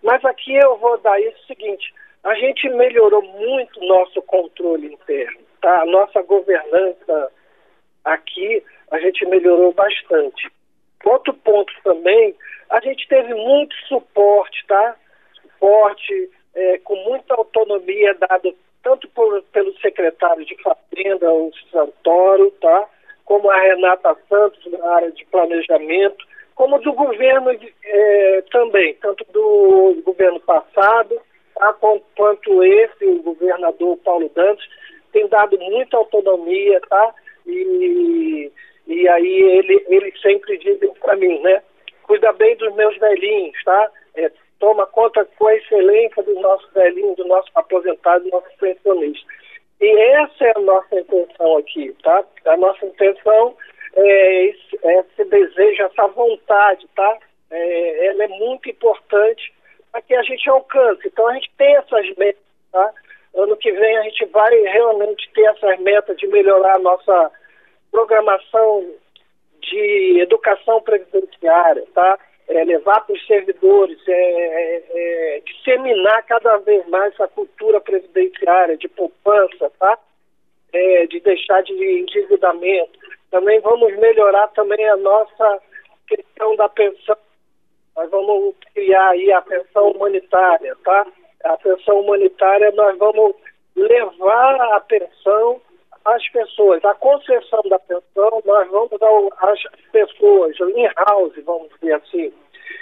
Mas 0.01 0.23
aqui 0.25 0.55
eu 0.55 0.77
vou 0.77 0.97
dar 0.97 1.19
isso 1.21 1.47
seguinte, 1.47 1.93
a 2.23 2.33
gente 2.35 2.69
melhorou 2.69 3.21
muito 3.21 3.79
nosso 3.85 4.21
controle 4.23 4.93
interno, 4.93 5.39
tá? 5.61 5.81
A 5.81 5.85
nossa 5.85 6.21
governança 6.23 7.31
aqui, 8.03 8.63
a 8.91 8.99
gente 8.99 9.25
melhorou 9.25 9.71
bastante. 9.73 10.51
Outro 11.05 11.33
ponto 11.33 11.71
também, 11.83 12.35
a 12.69 12.79
gente 12.81 13.07
teve 13.07 13.33
muito 13.33 13.75
suporte, 13.87 14.65
tá? 14.67 14.95
Suporte 15.41 16.29
é, 16.55 16.77
com 16.79 16.95
muita 16.95 17.35
autonomia 17.35 18.15
dado 18.15 18.55
tanto 18.83 19.07
por, 19.09 19.41
pelo 19.51 19.73
secretário 19.79 20.45
de 20.45 20.55
Fazenda, 20.61 21.31
o 21.31 21.51
Santoro, 21.71 22.51
tá? 22.61 22.89
como 23.25 23.49
a 23.49 23.59
Renata 23.59 24.15
Santos 24.29 24.71
na 24.71 24.95
área 24.95 25.11
de 25.11 25.25
planejamento, 25.25 26.25
como 26.55 26.79
do 26.79 26.93
governo 26.93 27.51
é, 27.83 28.43
também, 28.51 28.93
tanto 28.95 29.25
do 29.31 30.01
governo 30.05 30.39
passado, 30.41 31.19
tá? 31.55 31.73
quanto 32.15 32.63
esse, 32.63 33.05
o 33.05 33.23
governador 33.23 33.97
Paulo 33.97 34.29
Dantas, 34.35 34.65
tem 35.11 35.27
dado 35.27 35.57
muita 35.59 35.97
autonomia, 35.97 36.81
tá? 36.89 37.13
E, 37.45 38.51
e 38.87 39.07
aí 39.07 39.41
ele, 39.41 39.85
ele 39.87 40.13
sempre 40.21 40.57
diz 40.57 40.77
para 40.99 41.15
mim, 41.15 41.39
né? 41.39 41.61
Cuida 42.03 42.33
bem 42.33 42.55
dos 42.57 42.73
meus 42.75 42.97
velhinhos, 42.97 43.63
tá? 43.63 43.91
É, 44.15 44.31
toma 44.59 44.85
conta 44.87 45.25
com 45.37 45.47
a 45.47 45.55
excelência 45.55 46.23
dos 46.23 46.39
nossos 46.41 46.71
velhinhos, 46.73 47.15
do 47.17 47.25
nosso 47.25 47.49
aposentado, 47.55 48.23
do 48.23 48.31
nosso 48.31 48.49
pensionista. 48.59 49.27
E 49.81 50.01
essa 50.13 50.45
é 50.45 50.53
a 50.55 50.61
nossa 50.61 50.99
intenção 50.99 51.57
aqui, 51.57 51.95
tá? 52.03 52.23
A 52.45 52.57
nossa 52.57 52.85
intenção 52.85 53.55
é 53.95 54.45
esse, 54.45 54.79
é 54.83 54.99
esse 54.99 55.25
desejo, 55.25 55.83
essa 55.83 56.07
vontade, 56.07 56.87
tá? 56.95 57.17
É, 57.51 58.07
ela 58.07 58.23
é 58.23 58.27
muito 58.27 58.69
importante 58.69 59.53
para 59.91 60.01
que 60.01 60.15
a 60.15 60.23
gente 60.23 60.49
alcance. 60.49 61.07
Então 61.07 61.27
a 61.27 61.33
gente 61.33 61.51
tem 61.57 61.75
essas 61.75 62.15
metas, 62.15 62.41
tá? 62.71 62.93
Ano 63.35 63.57
que 63.57 63.71
vem 63.71 63.97
a 63.97 64.03
gente 64.03 64.25
vai 64.25 64.55
realmente 64.61 65.29
ter 65.33 65.43
essas 65.43 65.79
metas 65.79 66.15
de 66.17 66.27
melhorar 66.27 66.77
a 66.77 66.79
nossa 66.81 67.31
programação 67.91 68.89
de 69.61 70.19
educação 70.19 70.81
previdenciária, 70.81 71.83
tá? 71.93 72.19
É, 72.47 72.63
levar 72.63 73.05
para 73.05 73.15
os 73.15 73.25
servidores, 73.25 73.97
é, 74.07 74.13
é, 74.13 74.83
é, 74.89 75.41
disseminar 75.45 76.23
cada 76.25 76.57
vez 76.57 76.87
mais 76.87 77.13
essa 77.13 77.27
cultura 77.27 77.79
previdenciária 77.81 78.77
de 78.77 78.87
poupança, 78.87 79.71
tá? 79.79 79.97
É, 80.73 81.05
de 81.07 81.19
deixar 81.19 81.61
de 81.63 81.73
endividamento. 81.73 82.99
Também 83.31 83.59
vamos 83.61 83.95
melhorar 83.97 84.47
também 84.49 84.87
a 84.89 84.97
nossa 84.97 85.61
questão 86.07 86.55
da 86.55 86.67
pensão. 86.69 87.17
Nós 87.95 88.09
vamos 88.09 88.55
criar 88.73 89.09
aí 89.09 89.31
a 89.31 89.41
pensão 89.41 89.91
humanitária, 89.91 90.75
tá? 90.83 91.05
A 91.43 91.57
pensão 91.57 91.99
humanitária 91.99 92.71
nós 92.71 92.97
vamos 92.97 93.35
levar 93.75 94.75
a 94.75 94.79
pensão 94.81 95.61
às 96.05 96.27
pessoas. 96.29 96.83
A 96.85 96.93
concessão 96.95 97.61
da 97.69 97.79
pensão 97.79 98.41
nós 98.45 98.69
vamos 98.69 98.91
às 99.37 99.59
pessoas, 99.91 100.57
in-house, 100.59 101.33
vamos 101.45 101.69
dizer 101.79 101.93
assim. 101.93 102.33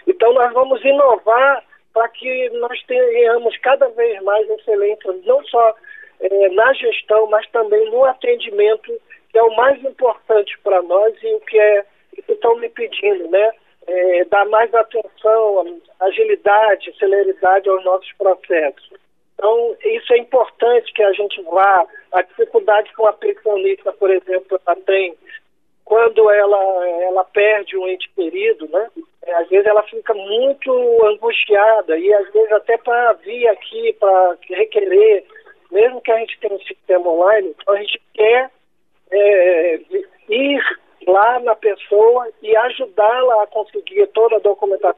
Então 0.08 0.34
nós 0.34 0.52
vamos 0.54 0.84
inovar 0.84 1.64
para 1.94 2.08
que 2.10 2.50
nós 2.52 2.82
tenhamos 2.84 3.58
cada 3.58 3.88
vez 3.90 4.22
mais 4.24 4.50
excelência, 4.50 5.12
não 5.26 5.44
só 5.46 5.76
é, 6.22 6.50
na 6.50 6.74
gestão, 6.74 7.28
mas 7.28 7.48
também 7.50 7.90
no 7.90 8.06
atendimento, 8.06 8.94
que 9.30 9.38
é 9.38 9.44
o 9.44 9.56
mais 9.56 9.84
importante 9.84 10.58
para 10.64 10.82
nós 10.82 11.14
e 11.22 11.34
o 11.36 11.40
que 11.42 11.60
é 11.60 11.86
estão 12.28 12.56
me 12.58 12.70
pedindo, 12.70 13.28
né? 13.30 13.52
É, 13.88 14.26
dar 14.26 14.46
mais 14.46 14.74
atenção, 14.74 15.82
agilidade, 16.00 16.96
celeridade 16.98 17.68
aos 17.68 17.84
nossos 17.84 18.12
processos. 18.14 18.92
Então, 19.42 19.76
isso 19.84 20.14
é 20.14 20.20
importante 20.20 20.94
que 20.94 21.02
a 21.02 21.12
gente 21.14 21.42
vá. 21.42 21.84
A 22.12 22.22
dificuldade 22.22 22.94
que 22.94 23.02
uma 23.02 23.12
pensionista, 23.12 23.92
por 23.94 24.12
exemplo, 24.12 24.62
ela 24.68 24.76
tem 24.86 25.18
quando 25.84 26.30
ela, 26.30 26.88
ela 27.02 27.24
perde 27.26 27.76
um 27.76 27.88
ente 27.88 28.08
querido, 28.16 28.68
né? 28.70 28.88
É, 29.24 29.34
às 29.34 29.50
vezes 29.50 29.66
ela 29.66 29.82
fica 29.82 30.14
muito 30.14 31.06
angustiada 31.06 31.98
e 31.98 32.14
às 32.14 32.32
vezes 32.32 32.52
até 32.52 32.78
para 32.78 33.14
vir 33.14 33.48
aqui, 33.48 33.94
para 34.00 34.38
requerer, 34.48 35.26
mesmo 35.72 36.00
que 36.02 36.12
a 36.12 36.20
gente 36.20 36.40
tenha 36.40 36.54
um 36.54 36.62
sistema 36.62 37.10
online, 37.10 37.50
então 37.50 37.74
a 37.74 37.78
gente 37.80 38.00
quer 38.14 38.52
é, 39.12 39.82
ir 40.30 40.62
lá 41.08 41.40
na 41.40 41.56
pessoa 41.56 42.30
e 42.44 42.56
ajudá-la 42.56 43.44
a 43.44 43.48
conseguir 43.48 44.06
toda 44.14 44.36
a 44.36 44.40
documentação 44.40 44.96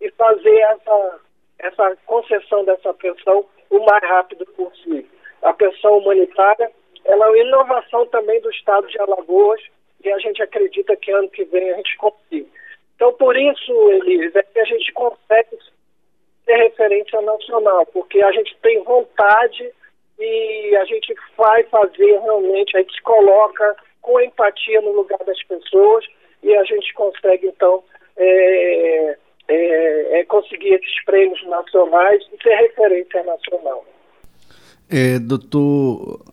e 0.00 0.10
fazer 0.12 0.58
essa, 0.60 1.20
essa 1.58 1.96
concessão 2.06 2.64
dessa 2.64 2.92
pensão 2.94 3.44
o 3.70 3.78
mais 3.80 4.02
rápido 4.02 4.46
possível. 4.46 5.06
A 5.42 5.52
pensão 5.52 5.98
humanitária 5.98 6.70
ela 7.04 7.26
é 7.26 7.28
uma 7.28 7.38
inovação 7.38 8.06
também 8.06 8.40
do 8.40 8.50
estado 8.50 8.86
de 8.86 9.00
Alagoas 9.00 9.60
e 10.04 10.10
a 10.12 10.18
gente 10.18 10.42
acredita 10.42 10.94
que 10.96 11.10
ano 11.10 11.28
que 11.30 11.44
vem 11.44 11.70
a 11.70 11.76
gente 11.76 11.96
consiga. 11.96 12.46
Então, 12.94 13.12
por 13.14 13.36
isso, 13.36 13.90
Elis, 13.92 14.34
é 14.34 14.42
que 14.42 14.60
a 14.60 14.64
gente 14.64 14.92
consegue 14.92 15.56
ser 16.44 16.56
referência 16.56 17.20
nacional, 17.22 17.86
porque 17.86 18.20
a 18.22 18.32
gente 18.32 18.56
tem 18.60 18.82
vontade 18.82 19.72
e 20.18 20.76
a 20.76 20.84
gente 20.84 21.14
vai 21.36 21.62
fazer 21.64 22.18
realmente, 22.20 22.76
a 22.76 22.80
gente 22.80 22.94
se 22.94 23.02
coloca 23.02 23.76
com 24.02 24.20
empatia 24.20 24.80
no 24.80 24.92
lugar 24.92 25.18
das 25.24 25.42
pessoas 25.44 26.04
e 26.42 26.54
a 26.54 26.64
gente 26.64 26.92
consegue, 26.94 27.46
então, 27.46 27.84
é, 28.16 29.18
é, 29.48 30.20
é 30.20 30.24
conseguir 30.24 30.74
esses 30.74 31.04
prêmios 31.04 31.42
nacionais 31.46 32.22
e 32.32 32.42
ser 32.42 32.54
referência 32.54 33.22
nacional. 33.24 33.84
É, 34.90 35.18
doutor, 35.18 36.24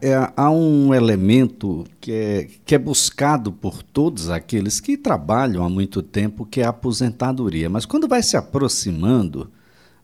é, 0.00 0.14
há 0.36 0.48
um 0.48 0.94
elemento 0.94 1.84
que 2.00 2.12
é, 2.12 2.46
que 2.64 2.74
é 2.74 2.78
buscado 2.78 3.50
por 3.50 3.82
todos 3.82 4.30
aqueles 4.30 4.78
que 4.78 4.96
trabalham 4.96 5.64
há 5.64 5.68
muito 5.68 6.00
tempo, 6.00 6.46
que 6.46 6.60
é 6.60 6.64
a 6.64 6.68
aposentadoria. 6.68 7.68
Mas 7.68 7.84
quando 7.84 8.06
vai 8.06 8.22
se 8.22 8.36
aproximando, 8.36 9.50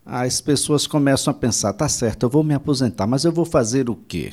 as 0.04 0.40
pessoas 0.40 0.88
começam 0.88 1.30
a 1.30 1.36
pensar: 1.36 1.72
tá 1.72 1.88
certo, 1.88 2.24
eu 2.24 2.28
vou 2.28 2.42
me 2.42 2.52
aposentar, 2.52 3.06
mas 3.06 3.24
eu 3.24 3.30
vou 3.30 3.44
fazer 3.44 3.88
o 3.88 3.94
quê? 3.94 4.32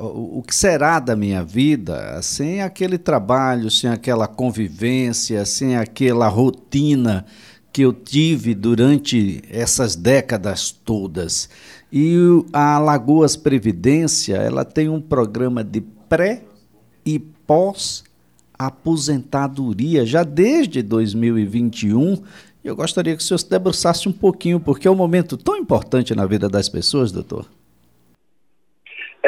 O, 0.00 0.38
o 0.38 0.42
que 0.42 0.54
será 0.54 1.00
da 1.00 1.16
minha 1.16 1.42
vida 1.42 2.20
sem 2.22 2.60
aquele 2.60 2.98
trabalho, 2.98 3.70
sem 3.70 3.88
aquela 3.88 4.26
convivência, 4.26 5.44
sem 5.46 5.76
aquela 5.76 6.28
rotina 6.28 7.24
que 7.72 7.82
eu 7.82 7.92
tive 7.92 8.54
durante 8.54 9.42
essas 9.50 9.96
décadas 9.96 10.70
todas? 10.70 11.48
E 11.90 12.16
a 12.52 12.76
Alagoas 12.76 13.36
Previdência, 13.36 14.36
ela 14.36 14.64
tem 14.64 14.88
um 14.88 15.00
programa 15.00 15.64
de 15.64 15.80
pré 15.80 16.42
e 17.04 17.18
pós 17.18 18.04
aposentadoria 18.58 20.04
já 20.04 20.22
desde 20.24 20.82
2021. 20.82 22.22
Eu 22.62 22.74
gostaria 22.74 23.16
que 23.16 23.22
o 23.22 23.24
senhor 23.24 23.38
se 23.38 23.48
debruçasse 23.48 24.08
um 24.08 24.12
pouquinho, 24.12 24.58
porque 24.58 24.88
é 24.88 24.90
um 24.90 24.96
momento 24.96 25.36
tão 25.36 25.56
importante 25.56 26.14
na 26.14 26.26
vida 26.26 26.48
das 26.48 26.68
pessoas, 26.68 27.12
doutor. 27.12 27.46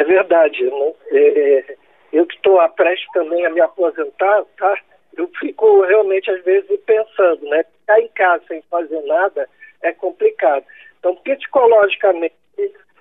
É 0.01 0.03
verdade. 0.03 0.63
Né? 0.63 0.93
É, 1.11 1.75
eu 2.11 2.25
que 2.25 2.35
estou 2.35 2.57
prestes 2.69 3.07
também 3.13 3.45
a 3.45 3.51
me 3.51 3.61
aposentar, 3.61 4.43
tá? 4.57 4.77
Eu 5.15 5.29
fico 5.39 5.81
realmente, 5.81 6.31
às 6.31 6.43
vezes, 6.43 6.79
pensando, 6.85 7.45
né? 7.47 7.63
Ficar 7.63 8.01
em 8.01 8.07
casa 8.09 8.43
sem 8.47 8.61
fazer 8.63 8.99
nada 9.03 9.47
é 9.83 9.91
complicado. 9.93 10.65
Então, 10.99 11.15
psicologicamente, 11.17 12.33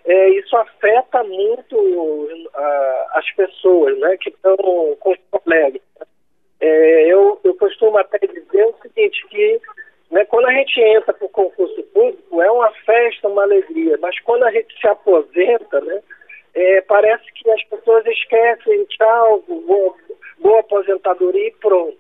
é, 0.04 0.28
isso 0.30 0.54
afeta 0.57 1.25
muito 1.25 1.76
uh, 1.76 3.07
as 3.14 3.30
pessoas 3.33 3.99
né, 3.99 4.16
que 4.19 4.30
estão 4.30 4.57
com 4.99 5.12
os 5.12 5.19
colegas. 5.30 5.83
É, 6.61 7.07
eu, 7.07 7.40
eu 7.45 7.54
costumo 7.54 7.97
até 7.99 8.19
dizer 8.19 8.64
o 8.66 8.75
seguinte, 8.83 9.26
que 9.28 9.61
né, 10.11 10.25
quando 10.26 10.47
a 10.47 10.52
gente 10.52 10.80
entra 10.80 11.12
para 11.12 11.26
o 11.26 11.30
concurso 11.30 11.83
público, 11.95 12.42
é 12.42 12.50
uma 12.50 12.71
festa, 12.85 13.28
uma 13.28 13.42
alegria, 13.42 13.97
mas 14.00 14.19
quando 14.21 14.45
a 14.45 14.50
gente 14.50 14.78
se 14.78 14.87
aposenta, 14.87 15.80
né, 15.83 16.02
é, 16.54 16.80
parece 16.83 17.25
que 17.33 17.50
as 17.50 17.62
pessoas 17.64 18.04
esquecem, 18.07 18.85
tchau, 18.87 19.42
boa, 19.49 19.95
boa 20.38 20.61
aposentadoria 20.61 21.49
e 21.49 21.52
pronto. 21.52 21.99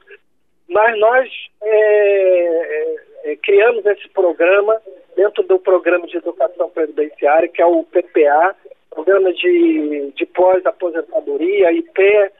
Mas 0.68 0.98
nós 0.98 1.28
é, 1.62 2.96
é, 3.24 3.36
criamos 3.36 3.84
esse 3.86 4.08
programa 4.10 4.80
dentro 5.16 5.42
do 5.42 5.58
programa 5.58 6.06
de 6.06 6.16
educação 6.16 6.70
previdenciária, 6.70 7.48
que 7.48 7.60
é 7.60 7.66
o 7.66 7.84
PPA, 7.84 8.54
programa 8.90 9.32
de, 9.32 10.12
de 10.16 10.26
pós-aposentadoria 10.26 11.72
e 11.72 11.82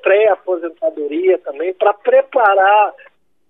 pré-aposentadoria 0.03 1.39
também, 1.39 1.73
para 1.75 1.95
preparar 1.95 2.95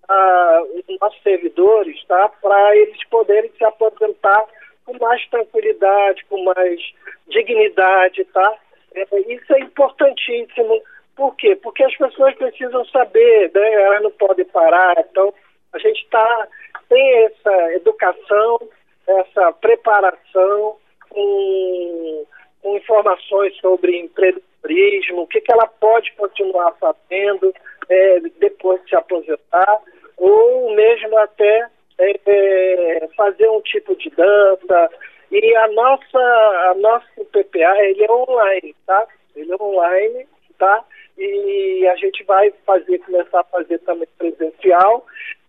ah, 0.07 0.63
os 0.75 0.99
nossos 0.99 1.21
servidores 1.23 2.03
tá, 2.05 2.29
para 2.41 2.75
eles 2.75 3.03
poderem 3.09 3.51
se 3.57 3.63
aposentar 3.63 4.45
com 4.85 4.97
mais 4.99 5.25
tranquilidade, 5.29 6.25
com 6.25 6.43
mais 6.43 6.79
dignidade. 7.27 8.23
Tá? 8.25 8.55
É, 8.95 9.03
isso 9.33 9.53
é 9.53 9.59
importantíssimo 9.59 10.81
Por 11.15 11.35
quê? 11.35 11.55
Porque 11.55 11.83
as 11.83 11.95
pessoas 11.95 12.35
precisam 12.35 12.83
saber, 12.85 13.51
né? 13.53 13.73
elas 13.73 14.03
não 14.03 14.11
podem 14.11 14.45
parar. 14.45 14.95
Então, 14.99 15.33
a 15.73 15.79
gente 15.79 16.07
tá, 16.09 16.47
tem 16.89 17.25
essa 17.25 17.73
educação, 17.73 18.59
essa 19.07 19.51
preparação 19.53 20.77
com, 21.09 22.25
com 22.61 22.77
informações 22.77 23.55
sobre 23.57 23.99
empreendedorismo, 23.99 25.21
o 25.21 25.27
que, 25.27 25.41
que 25.41 25.51
ela 25.51 25.67
pode 25.67 26.11
continuar 26.13 26.71
fazendo 26.79 27.53
é, 27.89 28.19
depois 28.39 28.81
de 28.83 28.89
se 28.89 28.95
aposentar, 28.95 29.81
ou 30.17 30.73
mesmo 30.73 31.17
até 31.17 31.67
é, 32.01 33.09
fazer 33.15 33.49
um 33.49 33.61
tipo 33.61 33.95
de 33.95 34.09
dança. 34.11 34.89
E 35.31 35.55
a 35.55 35.67
nossa, 35.69 36.19
a 36.19 36.73
nossa 36.77 37.05
PPA, 37.31 37.83
ele 37.85 38.03
é 38.03 38.11
online, 38.11 38.75
tá? 38.85 39.07
Ele 39.35 39.51
é 39.51 39.63
online, 39.63 40.27
tá? 40.57 40.83
E 41.17 41.87
a 41.87 41.95
gente 41.95 42.23
vai 42.23 42.51
fazer, 42.65 42.99
começar 42.99 43.39
a 43.41 43.45
fazer 43.45 43.77
também 43.79 44.07
presencial. 44.17 45.05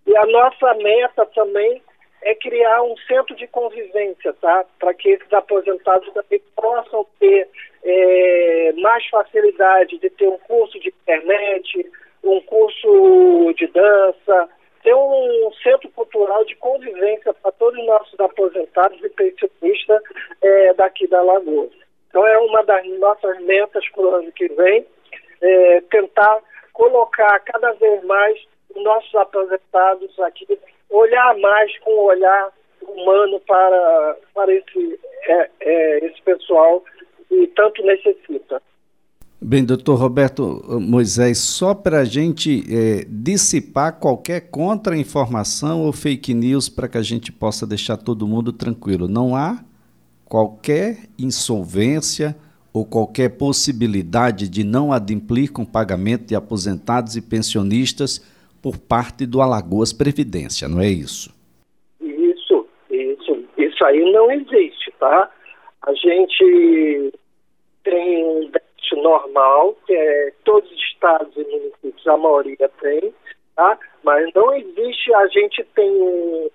E 0.07 0.17
a 0.17 0.27
nossa 0.27 0.75
meta 0.75 1.27
também 1.27 1.83
é 2.23 2.35
criar 2.37 2.83
um 2.83 2.97
centro 3.09 3.35
de 3.35 3.47
convivência, 3.49 4.33
tá? 4.35 4.65
Para 4.79 4.95
que 4.95 5.11
esses 5.11 5.33
aposentados 5.33 6.13
também 6.13 6.41
possam 6.55 7.05
ter 7.19 7.49
é, 7.85 8.73
mais 8.77 9.05
facilidade 9.09 9.99
de 9.99 10.09
ter 10.11 10.29
um 10.29 10.39
curso 10.39 10.79
de 10.79 10.89
internet, 10.89 11.91
um 12.23 12.41
curso 12.43 13.53
de 13.57 13.67
dança, 13.67 14.49
ter 14.83 14.95
um 14.95 15.51
centro 15.63 15.89
cultural 15.91 16.45
de 16.45 16.57
convivência 16.57 17.33
para 17.35 17.53
todos 17.53 17.79
os 17.79 17.87
nossos 17.87 18.21
aposentados 18.21 19.03
e 19.03 19.09
pensionistas 19.11 20.03
é, 20.43 20.75
daqui 20.75 21.07
da 21.07 21.23
Lagoa. 21.23 21.69
Então 22.09 22.27
é 22.27 22.39
uma 22.39 22.63
das 22.65 22.87
nossas 22.99 23.41
metas 23.41 23.89
para 23.91 24.03
o 24.03 24.15
ano 24.15 24.33
que 24.33 24.49
vem, 24.49 24.87
é, 25.41 25.81
tentar 25.91 26.41
colocar 26.73 27.41
cada 27.41 27.73
vez 27.73 28.03
mais 28.05 28.39
os 28.75 28.83
nossos 28.83 29.15
aposentados 29.15 30.19
aqui, 30.21 30.59
olhar 30.91 31.37
mais 31.39 31.79
com 31.79 31.91
um 31.91 32.05
olhar 32.05 32.53
humano 32.83 33.41
para, 33.41 34.17
para 34.35 34.53
esse, 34.53 35.01
é, 35.27 35.51
é, 35.61 35.99
esse 36.07 36.21
pessoal 36.23 36.83
que 37.29 37.47
tanto 37.49 37.83
necessita. 37.83 38.61
Bem, 39.45 39.65
doutor 39.65 39.99
Roberto 39.99 40.63
Moisés, 40.81 41.39
só 41.39 41.75
para 41.75 41.99
a 41.99 42.05
gente 42.05 42.63
é, 42.73 43.05
dissipar 43.09 43.99
qualquer 43.99 44.43
contra-informação 44.53 45.83
ou 45.83 45.93
fake 45.93 46.33
news 46.33 46.69
para 46.69 46.87
que 46.87 46.97
a 46.97 47.03
gente 47.03 47.33
possa 47.33 47.67
deixar 47.67 47.97
todo 47.97 48.27
mundo 48.27 48.53
tranquilo. 48.53 49.09
Não 49.09 49.35
há 49.35 49.65
qualquer 50.25 51.09
insolvência 51.19 52.37
ou 52.73 52.87
qualquer 52.87 53.31
possibilidade 53.31 54.49
de 54.49 54.63
não 54.63 54.93
adimplir 54.93 55.51
com 55.51 55.65
pagamento 55.65 56.27
de 56.27 56.37
aposentados 56.37 57.17
e 57.17 57.21
pensionistas 57.21 58.25
por 58.63 58.79
parte 58.79 59.27
do 59.27 59.43
Alagoas 59.43 59.93
Previdência, 59.93 60.69
não 60.69 60.81
é 60.81 60.89
isso? 60.89 61.35
Isso, 62.01 62.67
isso. 62.89 63.45
Isso 63.59 63.85
aí 63.85 64.13
não 64.13 64.31
existe, 64.31 64.93
tá? 65.01 65.29
A 65.83 65.93
gente 65.95 67.13
tem 67.83 68.53
normal, 68.97 69.77
que 69.87 69.95
é 69.95 70.33
todos 70.45 70.71
os 70.71 70.79
estados 70.79 71.35
e 71.37 71.45
municípios, 71.45 72.07
a 72.07 72.17
maioria 72.17 72.71
tem, 72.81 73.13
tá? 73.57 73.79
mas 74.03 74.33
não 74.35 74.55
existe, 74.55 75.15
a 75.15 75.27
gente 75.29 75.65
tem 75.75 75.91
um, 75.91 76.51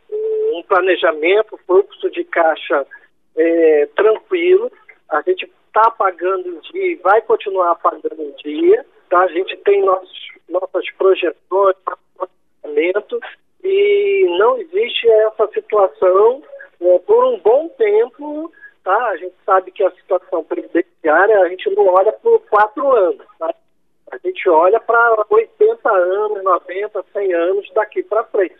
um 0.53 0.63
planejamento, 0.67 1.59
fluxo 1.65 2.09
de 2.11 2.23
caixa 2.25 2.85
é, 3.35 3.87
tranquilo, 3.95 4.71
a 5.09 5.21
gente 5.21 5.49
está 5.67 5.91
pagando 5.91 6.47
em 6.49 6.59
dia 6.71 6.91
e 6.91 6.95
vai 6.95 7.21
continuar 7.21 7.75
pagando 7.75 8.21
em 8.21 8.31
dia, 8.43 8.85
tá? 9.09 9.19
a 9.19 9.27
gente 9.27 9.55
tem 9.57 9.83
nossos, 9.83 10.27
nossas 10.49 10.89
projeções, 10.97 11.75
planejamento, 12.63 13.19
e 13.63 14.37
não 14.37 14.57
existe 14.57 15.09
essa 15.09 15.47
situação 15.47 16.41
é, 16.81 16.99
por 16.99 17.25
um 17.25 17.39
bom 17.39 17.69
tempo 17.69 18.51
tá? 18.87 19.07
A 19.09 19.17
gente 19.17 19.35
sabe 19.45 19.69
que 19.71 19.83
a 19.83 19.91
situação 19.91 20.45
previdenciária, 20.45 21.41
a 21.41 21.49
gente 21.49 21.69
não 21.75 21.87
olha 21.87 22.13
por 22.13 22.39
quatro 22.49 22.89
anos, 22.95 23.25
tá? 23.37 23.53
A 24.09 24.17
gente 24.19 24.49
olha 24.49 24.79
para 24.79 25.25
80 25.29 25.89
anos, 25.91 26.41
90, 26.41 27.05
100 27.11 27.33
anos 27.33 27.69
daqui 27.73 28.01
para 28.03 28.23
frente. 28.23 28.55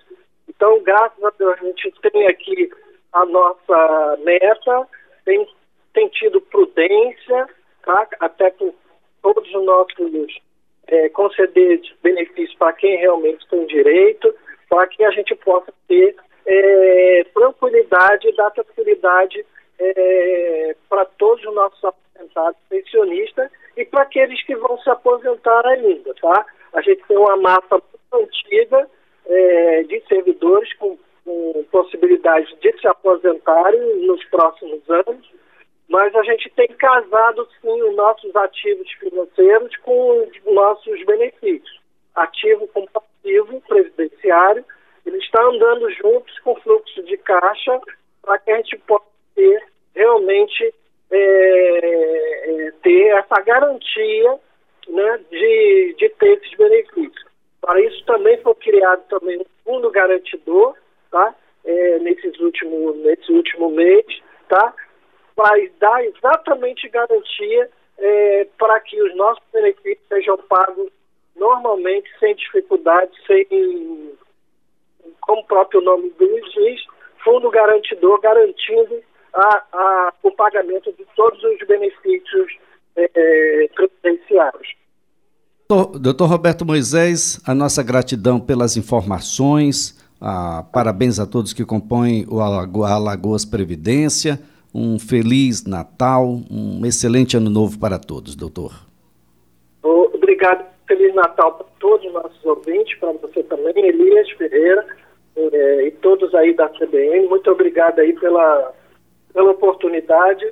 Então, 0.50 0.84
graças 0.84 1.24
a 1.24 1.32
Deus, 1.40 1.58
a 1.58 1.64
gente 1.64 1.94
tem 2.02 2.28
aqui 2.28 2.70
a 3.14 3.26
nossa 3.26 4.18
meta, 4.26 4.88
tem, 5.24 5.48
tem 5.94 6.10
tido 6.10 6.42
prudência, 6.42 7.48
tá? 7.84 8.08
até 8.20 8.52
com 8.52 8.74
todos 9.22 9.48
os 9.48 9.66
nossos 9.66 10.42
é, 10.88 11.08
conceder 11.10 11.80
benefícios 12.04 12.58
para 12.58 12.74
quem 12.74 12.98
realmente 12.98 13.48
tem 13.48 13.66
direito, 13.68 14.36
para 14.70 14.86
que 14.88 15.06
a 15.06 15.12
gente 15.12 15.34
possa 15.36 15.74
ter 15.88 16.14
é, 16.46 17.26
tranquilidade 17.34 18.28
e 18.28 18.36
dar 18.36 18.52
tranquilidade 18.52 19.46
é, 19.80 20.76
para 20.90 21.06
todos 21.06 21.44
os 21.46 21.54
nossos 21.54 21.84
aposentados 21.84 22.60
pensionistas 22.70 23.52
e 23.76 23.86
para 23.86 24.04
aqueles 24.04 24.42
que 24.44 24.56
vão 24.56 24.78
se 24.80 24.90
aposentar 24.90 25.66
ainda, 25.68 26.14
tá? 26.16 26.46
A 26.74 26.82
gente 26.82 27.04
tem 27.08 27.18
uma 27.18 27.38
massa 27.38 27.82
antiga 28.14 28.90
é, 29.26 29.84
de 29.84 30.02
servidores 30.08 30.74
com, 30.76 30.98
com 31.24 31.66
possibilidade 31.72 32.56
de 32.60 32.80
se 32.80 32.88
aposentarem 32.88 34.06
nos 34.06 34.24
próximos 34.26 34.82
anos, 34.90 35.30
mas 35.90 36.14
a 36.16 36.24
gente 36.24 36.50
tem 36.52 36.68
casado 36.68 37.48
sim 37.62 37.82
os 37.84 37.96
nossos 37.96 38.36
ativos 38.36 38.92
financeiros 38.94 39.76
com 39.78 40.24
os 40.24 40.54
nossos 40.54 41.06
benefícios. 41.06 41.80
Ativo 42.16 42.68
com 42.70 42.86
passivo 42.88 43.62
previdenciário, 43.68 44.66
ele 45.06 45.18
está 45.18 45.42
andando 45.42 45.90
juntos 45.92 46.38
com 46.40 46.56
fluxo 46.56 47.04
de 47.04 47.16
caixa 47.18 47.80
para 48.22 48.40
que 48.40 48.52
a 48.52 48.58
gente 48.58 48.78
possa 48.80 49.07
ter 49.38 49.64
realmente 49.96 50.74
é, 51.12 51.18
é, 51.18 52.72
ter 52.82 53.08
essa 53.18 53.40
garantia 53.42 54.40
né, 54.90 55.20
de, 55.30 55.96
de 55.98 56.10
ter 56.10 56.38
esses 56.38 56.58
benefícios. 56.58 57.26
Para 57.62 57.80
isso 57.82 58.04
também 58.06 58.38
foi 58.42 58.56
criado 58.56 59.04
também 59.10 59.40
um 59.40 59.46
fundo 59.64 59.92
garantidor, 59.92 60.76
tá? 61.12 61.36
É, 61.64 62.00
nesses 62.00 62.40
últimos, 62.40 62.96
nesse 62.98 63.32
último 63.32 63.70
mês, 63.70 64.06
tá? 64.48 64.74
Para 65.36 65.58
dar 65.80 66.06
exatamente 66.06 66.88
garantia 66.90 67.70
é, 67.98 68.48
para 68.58 68.80
que 68.80 69.02
os 69.02 69.16
nossos 69.16 69.44
benefícios 69.52 70.08
sejam 70.08 70.38
pagos 70.50 70.92
normalmente, 71.36 72.10
sem 72.20 72.36
dificuldade, 72.36 73.12
sem, 73.28 74.14
como 75.22 75.42
o 75.42 75.46
próprio 75.46 75.82
nome 75.82 76.12
diz, 76.18 76.86
fundo 77.24 77.50
garantidor, 77.50 78.20
garantindo 78.22 79.04
a, 79.38 79.64
a, 79.72 80.14
o 80.24 80.32
pagamento 80.32 80.92
de 80.94 81.06
todos 81.16 81.42
os 81.44 81.68
benefícios 81.68 82.58
é, 82.96 83.70
previdenciários. 83.76 84.76
Doutor 86.00 86.28
Roberto 86.28 86.66
Moisés, 86.66 87.42
a 87.46 87.54
nossa 87.54 87.84
gratidão 87.84 88.40
pelas 88.40 88.78
informações, 88.78 90.02
a, 90.20 90.64
parabéns 90.74 91.20
a 91.20 91.26
todos 91.28 91.54
que 91.54 91.66
compõem 91.66 92.26
o 92.30 92.40
Alago, 92.40 92.84
Alagoas 92.84 93.46
Previdência, 93.46 94.40
um 94.74 94.98
feliz 94.98 95.66
Natal, 95.66 96.26
um 96.50 96.86
excelente 96.86 97.38
ano 97.38 97.50
novo 97.50 97.78
para 97.80 98.00
todos, 98.00 98.36
doutor. 98.36 98.74
Obrigado, 99.84 100.66
feliz 100.88 101.14
Natal 101.14 101.54
para 101.54 101.68
todos 101.80 102.06
os 102.08 102.14
nossos 102.14 102.46
ouvintes, 102.46 102.98
para 102.98 103.12
você 103.14 103.44
também, 103.44 103.74
Elias 103.76 104.30
Ferreira, 104.32 104.86
é, 105.36 105.88
e 105.88 105.92
todos 105.92 106.34
aí 106.34 106.56
da 106.56 106.70
CBN, 106.70 107.28
muito 107.28 107.52
obrigado 107.52 108.00
aí 108.00 108.14
pela 108.14 108.74
pela 109.38 109.52
oportunidade 109.52 110.44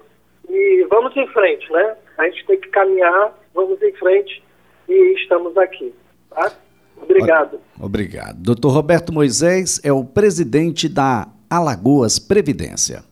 e 0.47 0.85
vamos 0.91 1.17
em 1.17 1.27
frente, 1.29 1.71
né? 1.71 1.95
A 2.19 2.25
gente 2.29 2.45
tem 2.45 2.59
que 2.59 2.69
caminhar, 2.69 3.35
vamos 3.51 3.81
em 3.81 3.91
frente 3.93 4.43
e 4.87 5.15
estamos 5.19 5.57
aqui, 5.57 5.91
tá? 6.29 6.51
Obrigado. 7.01 7.59
Obrigado. 7.81 8.37
Doutor 8.37 8.69
Roberto 8.69 9.11
Moisés 9.11 9.81
é 9.83 9.91
o 9.91 10.05
presidente 10.05 10.87
da 10.87 11.27
Alagoas 11.49 12.19
Previdência. 12.19 13.03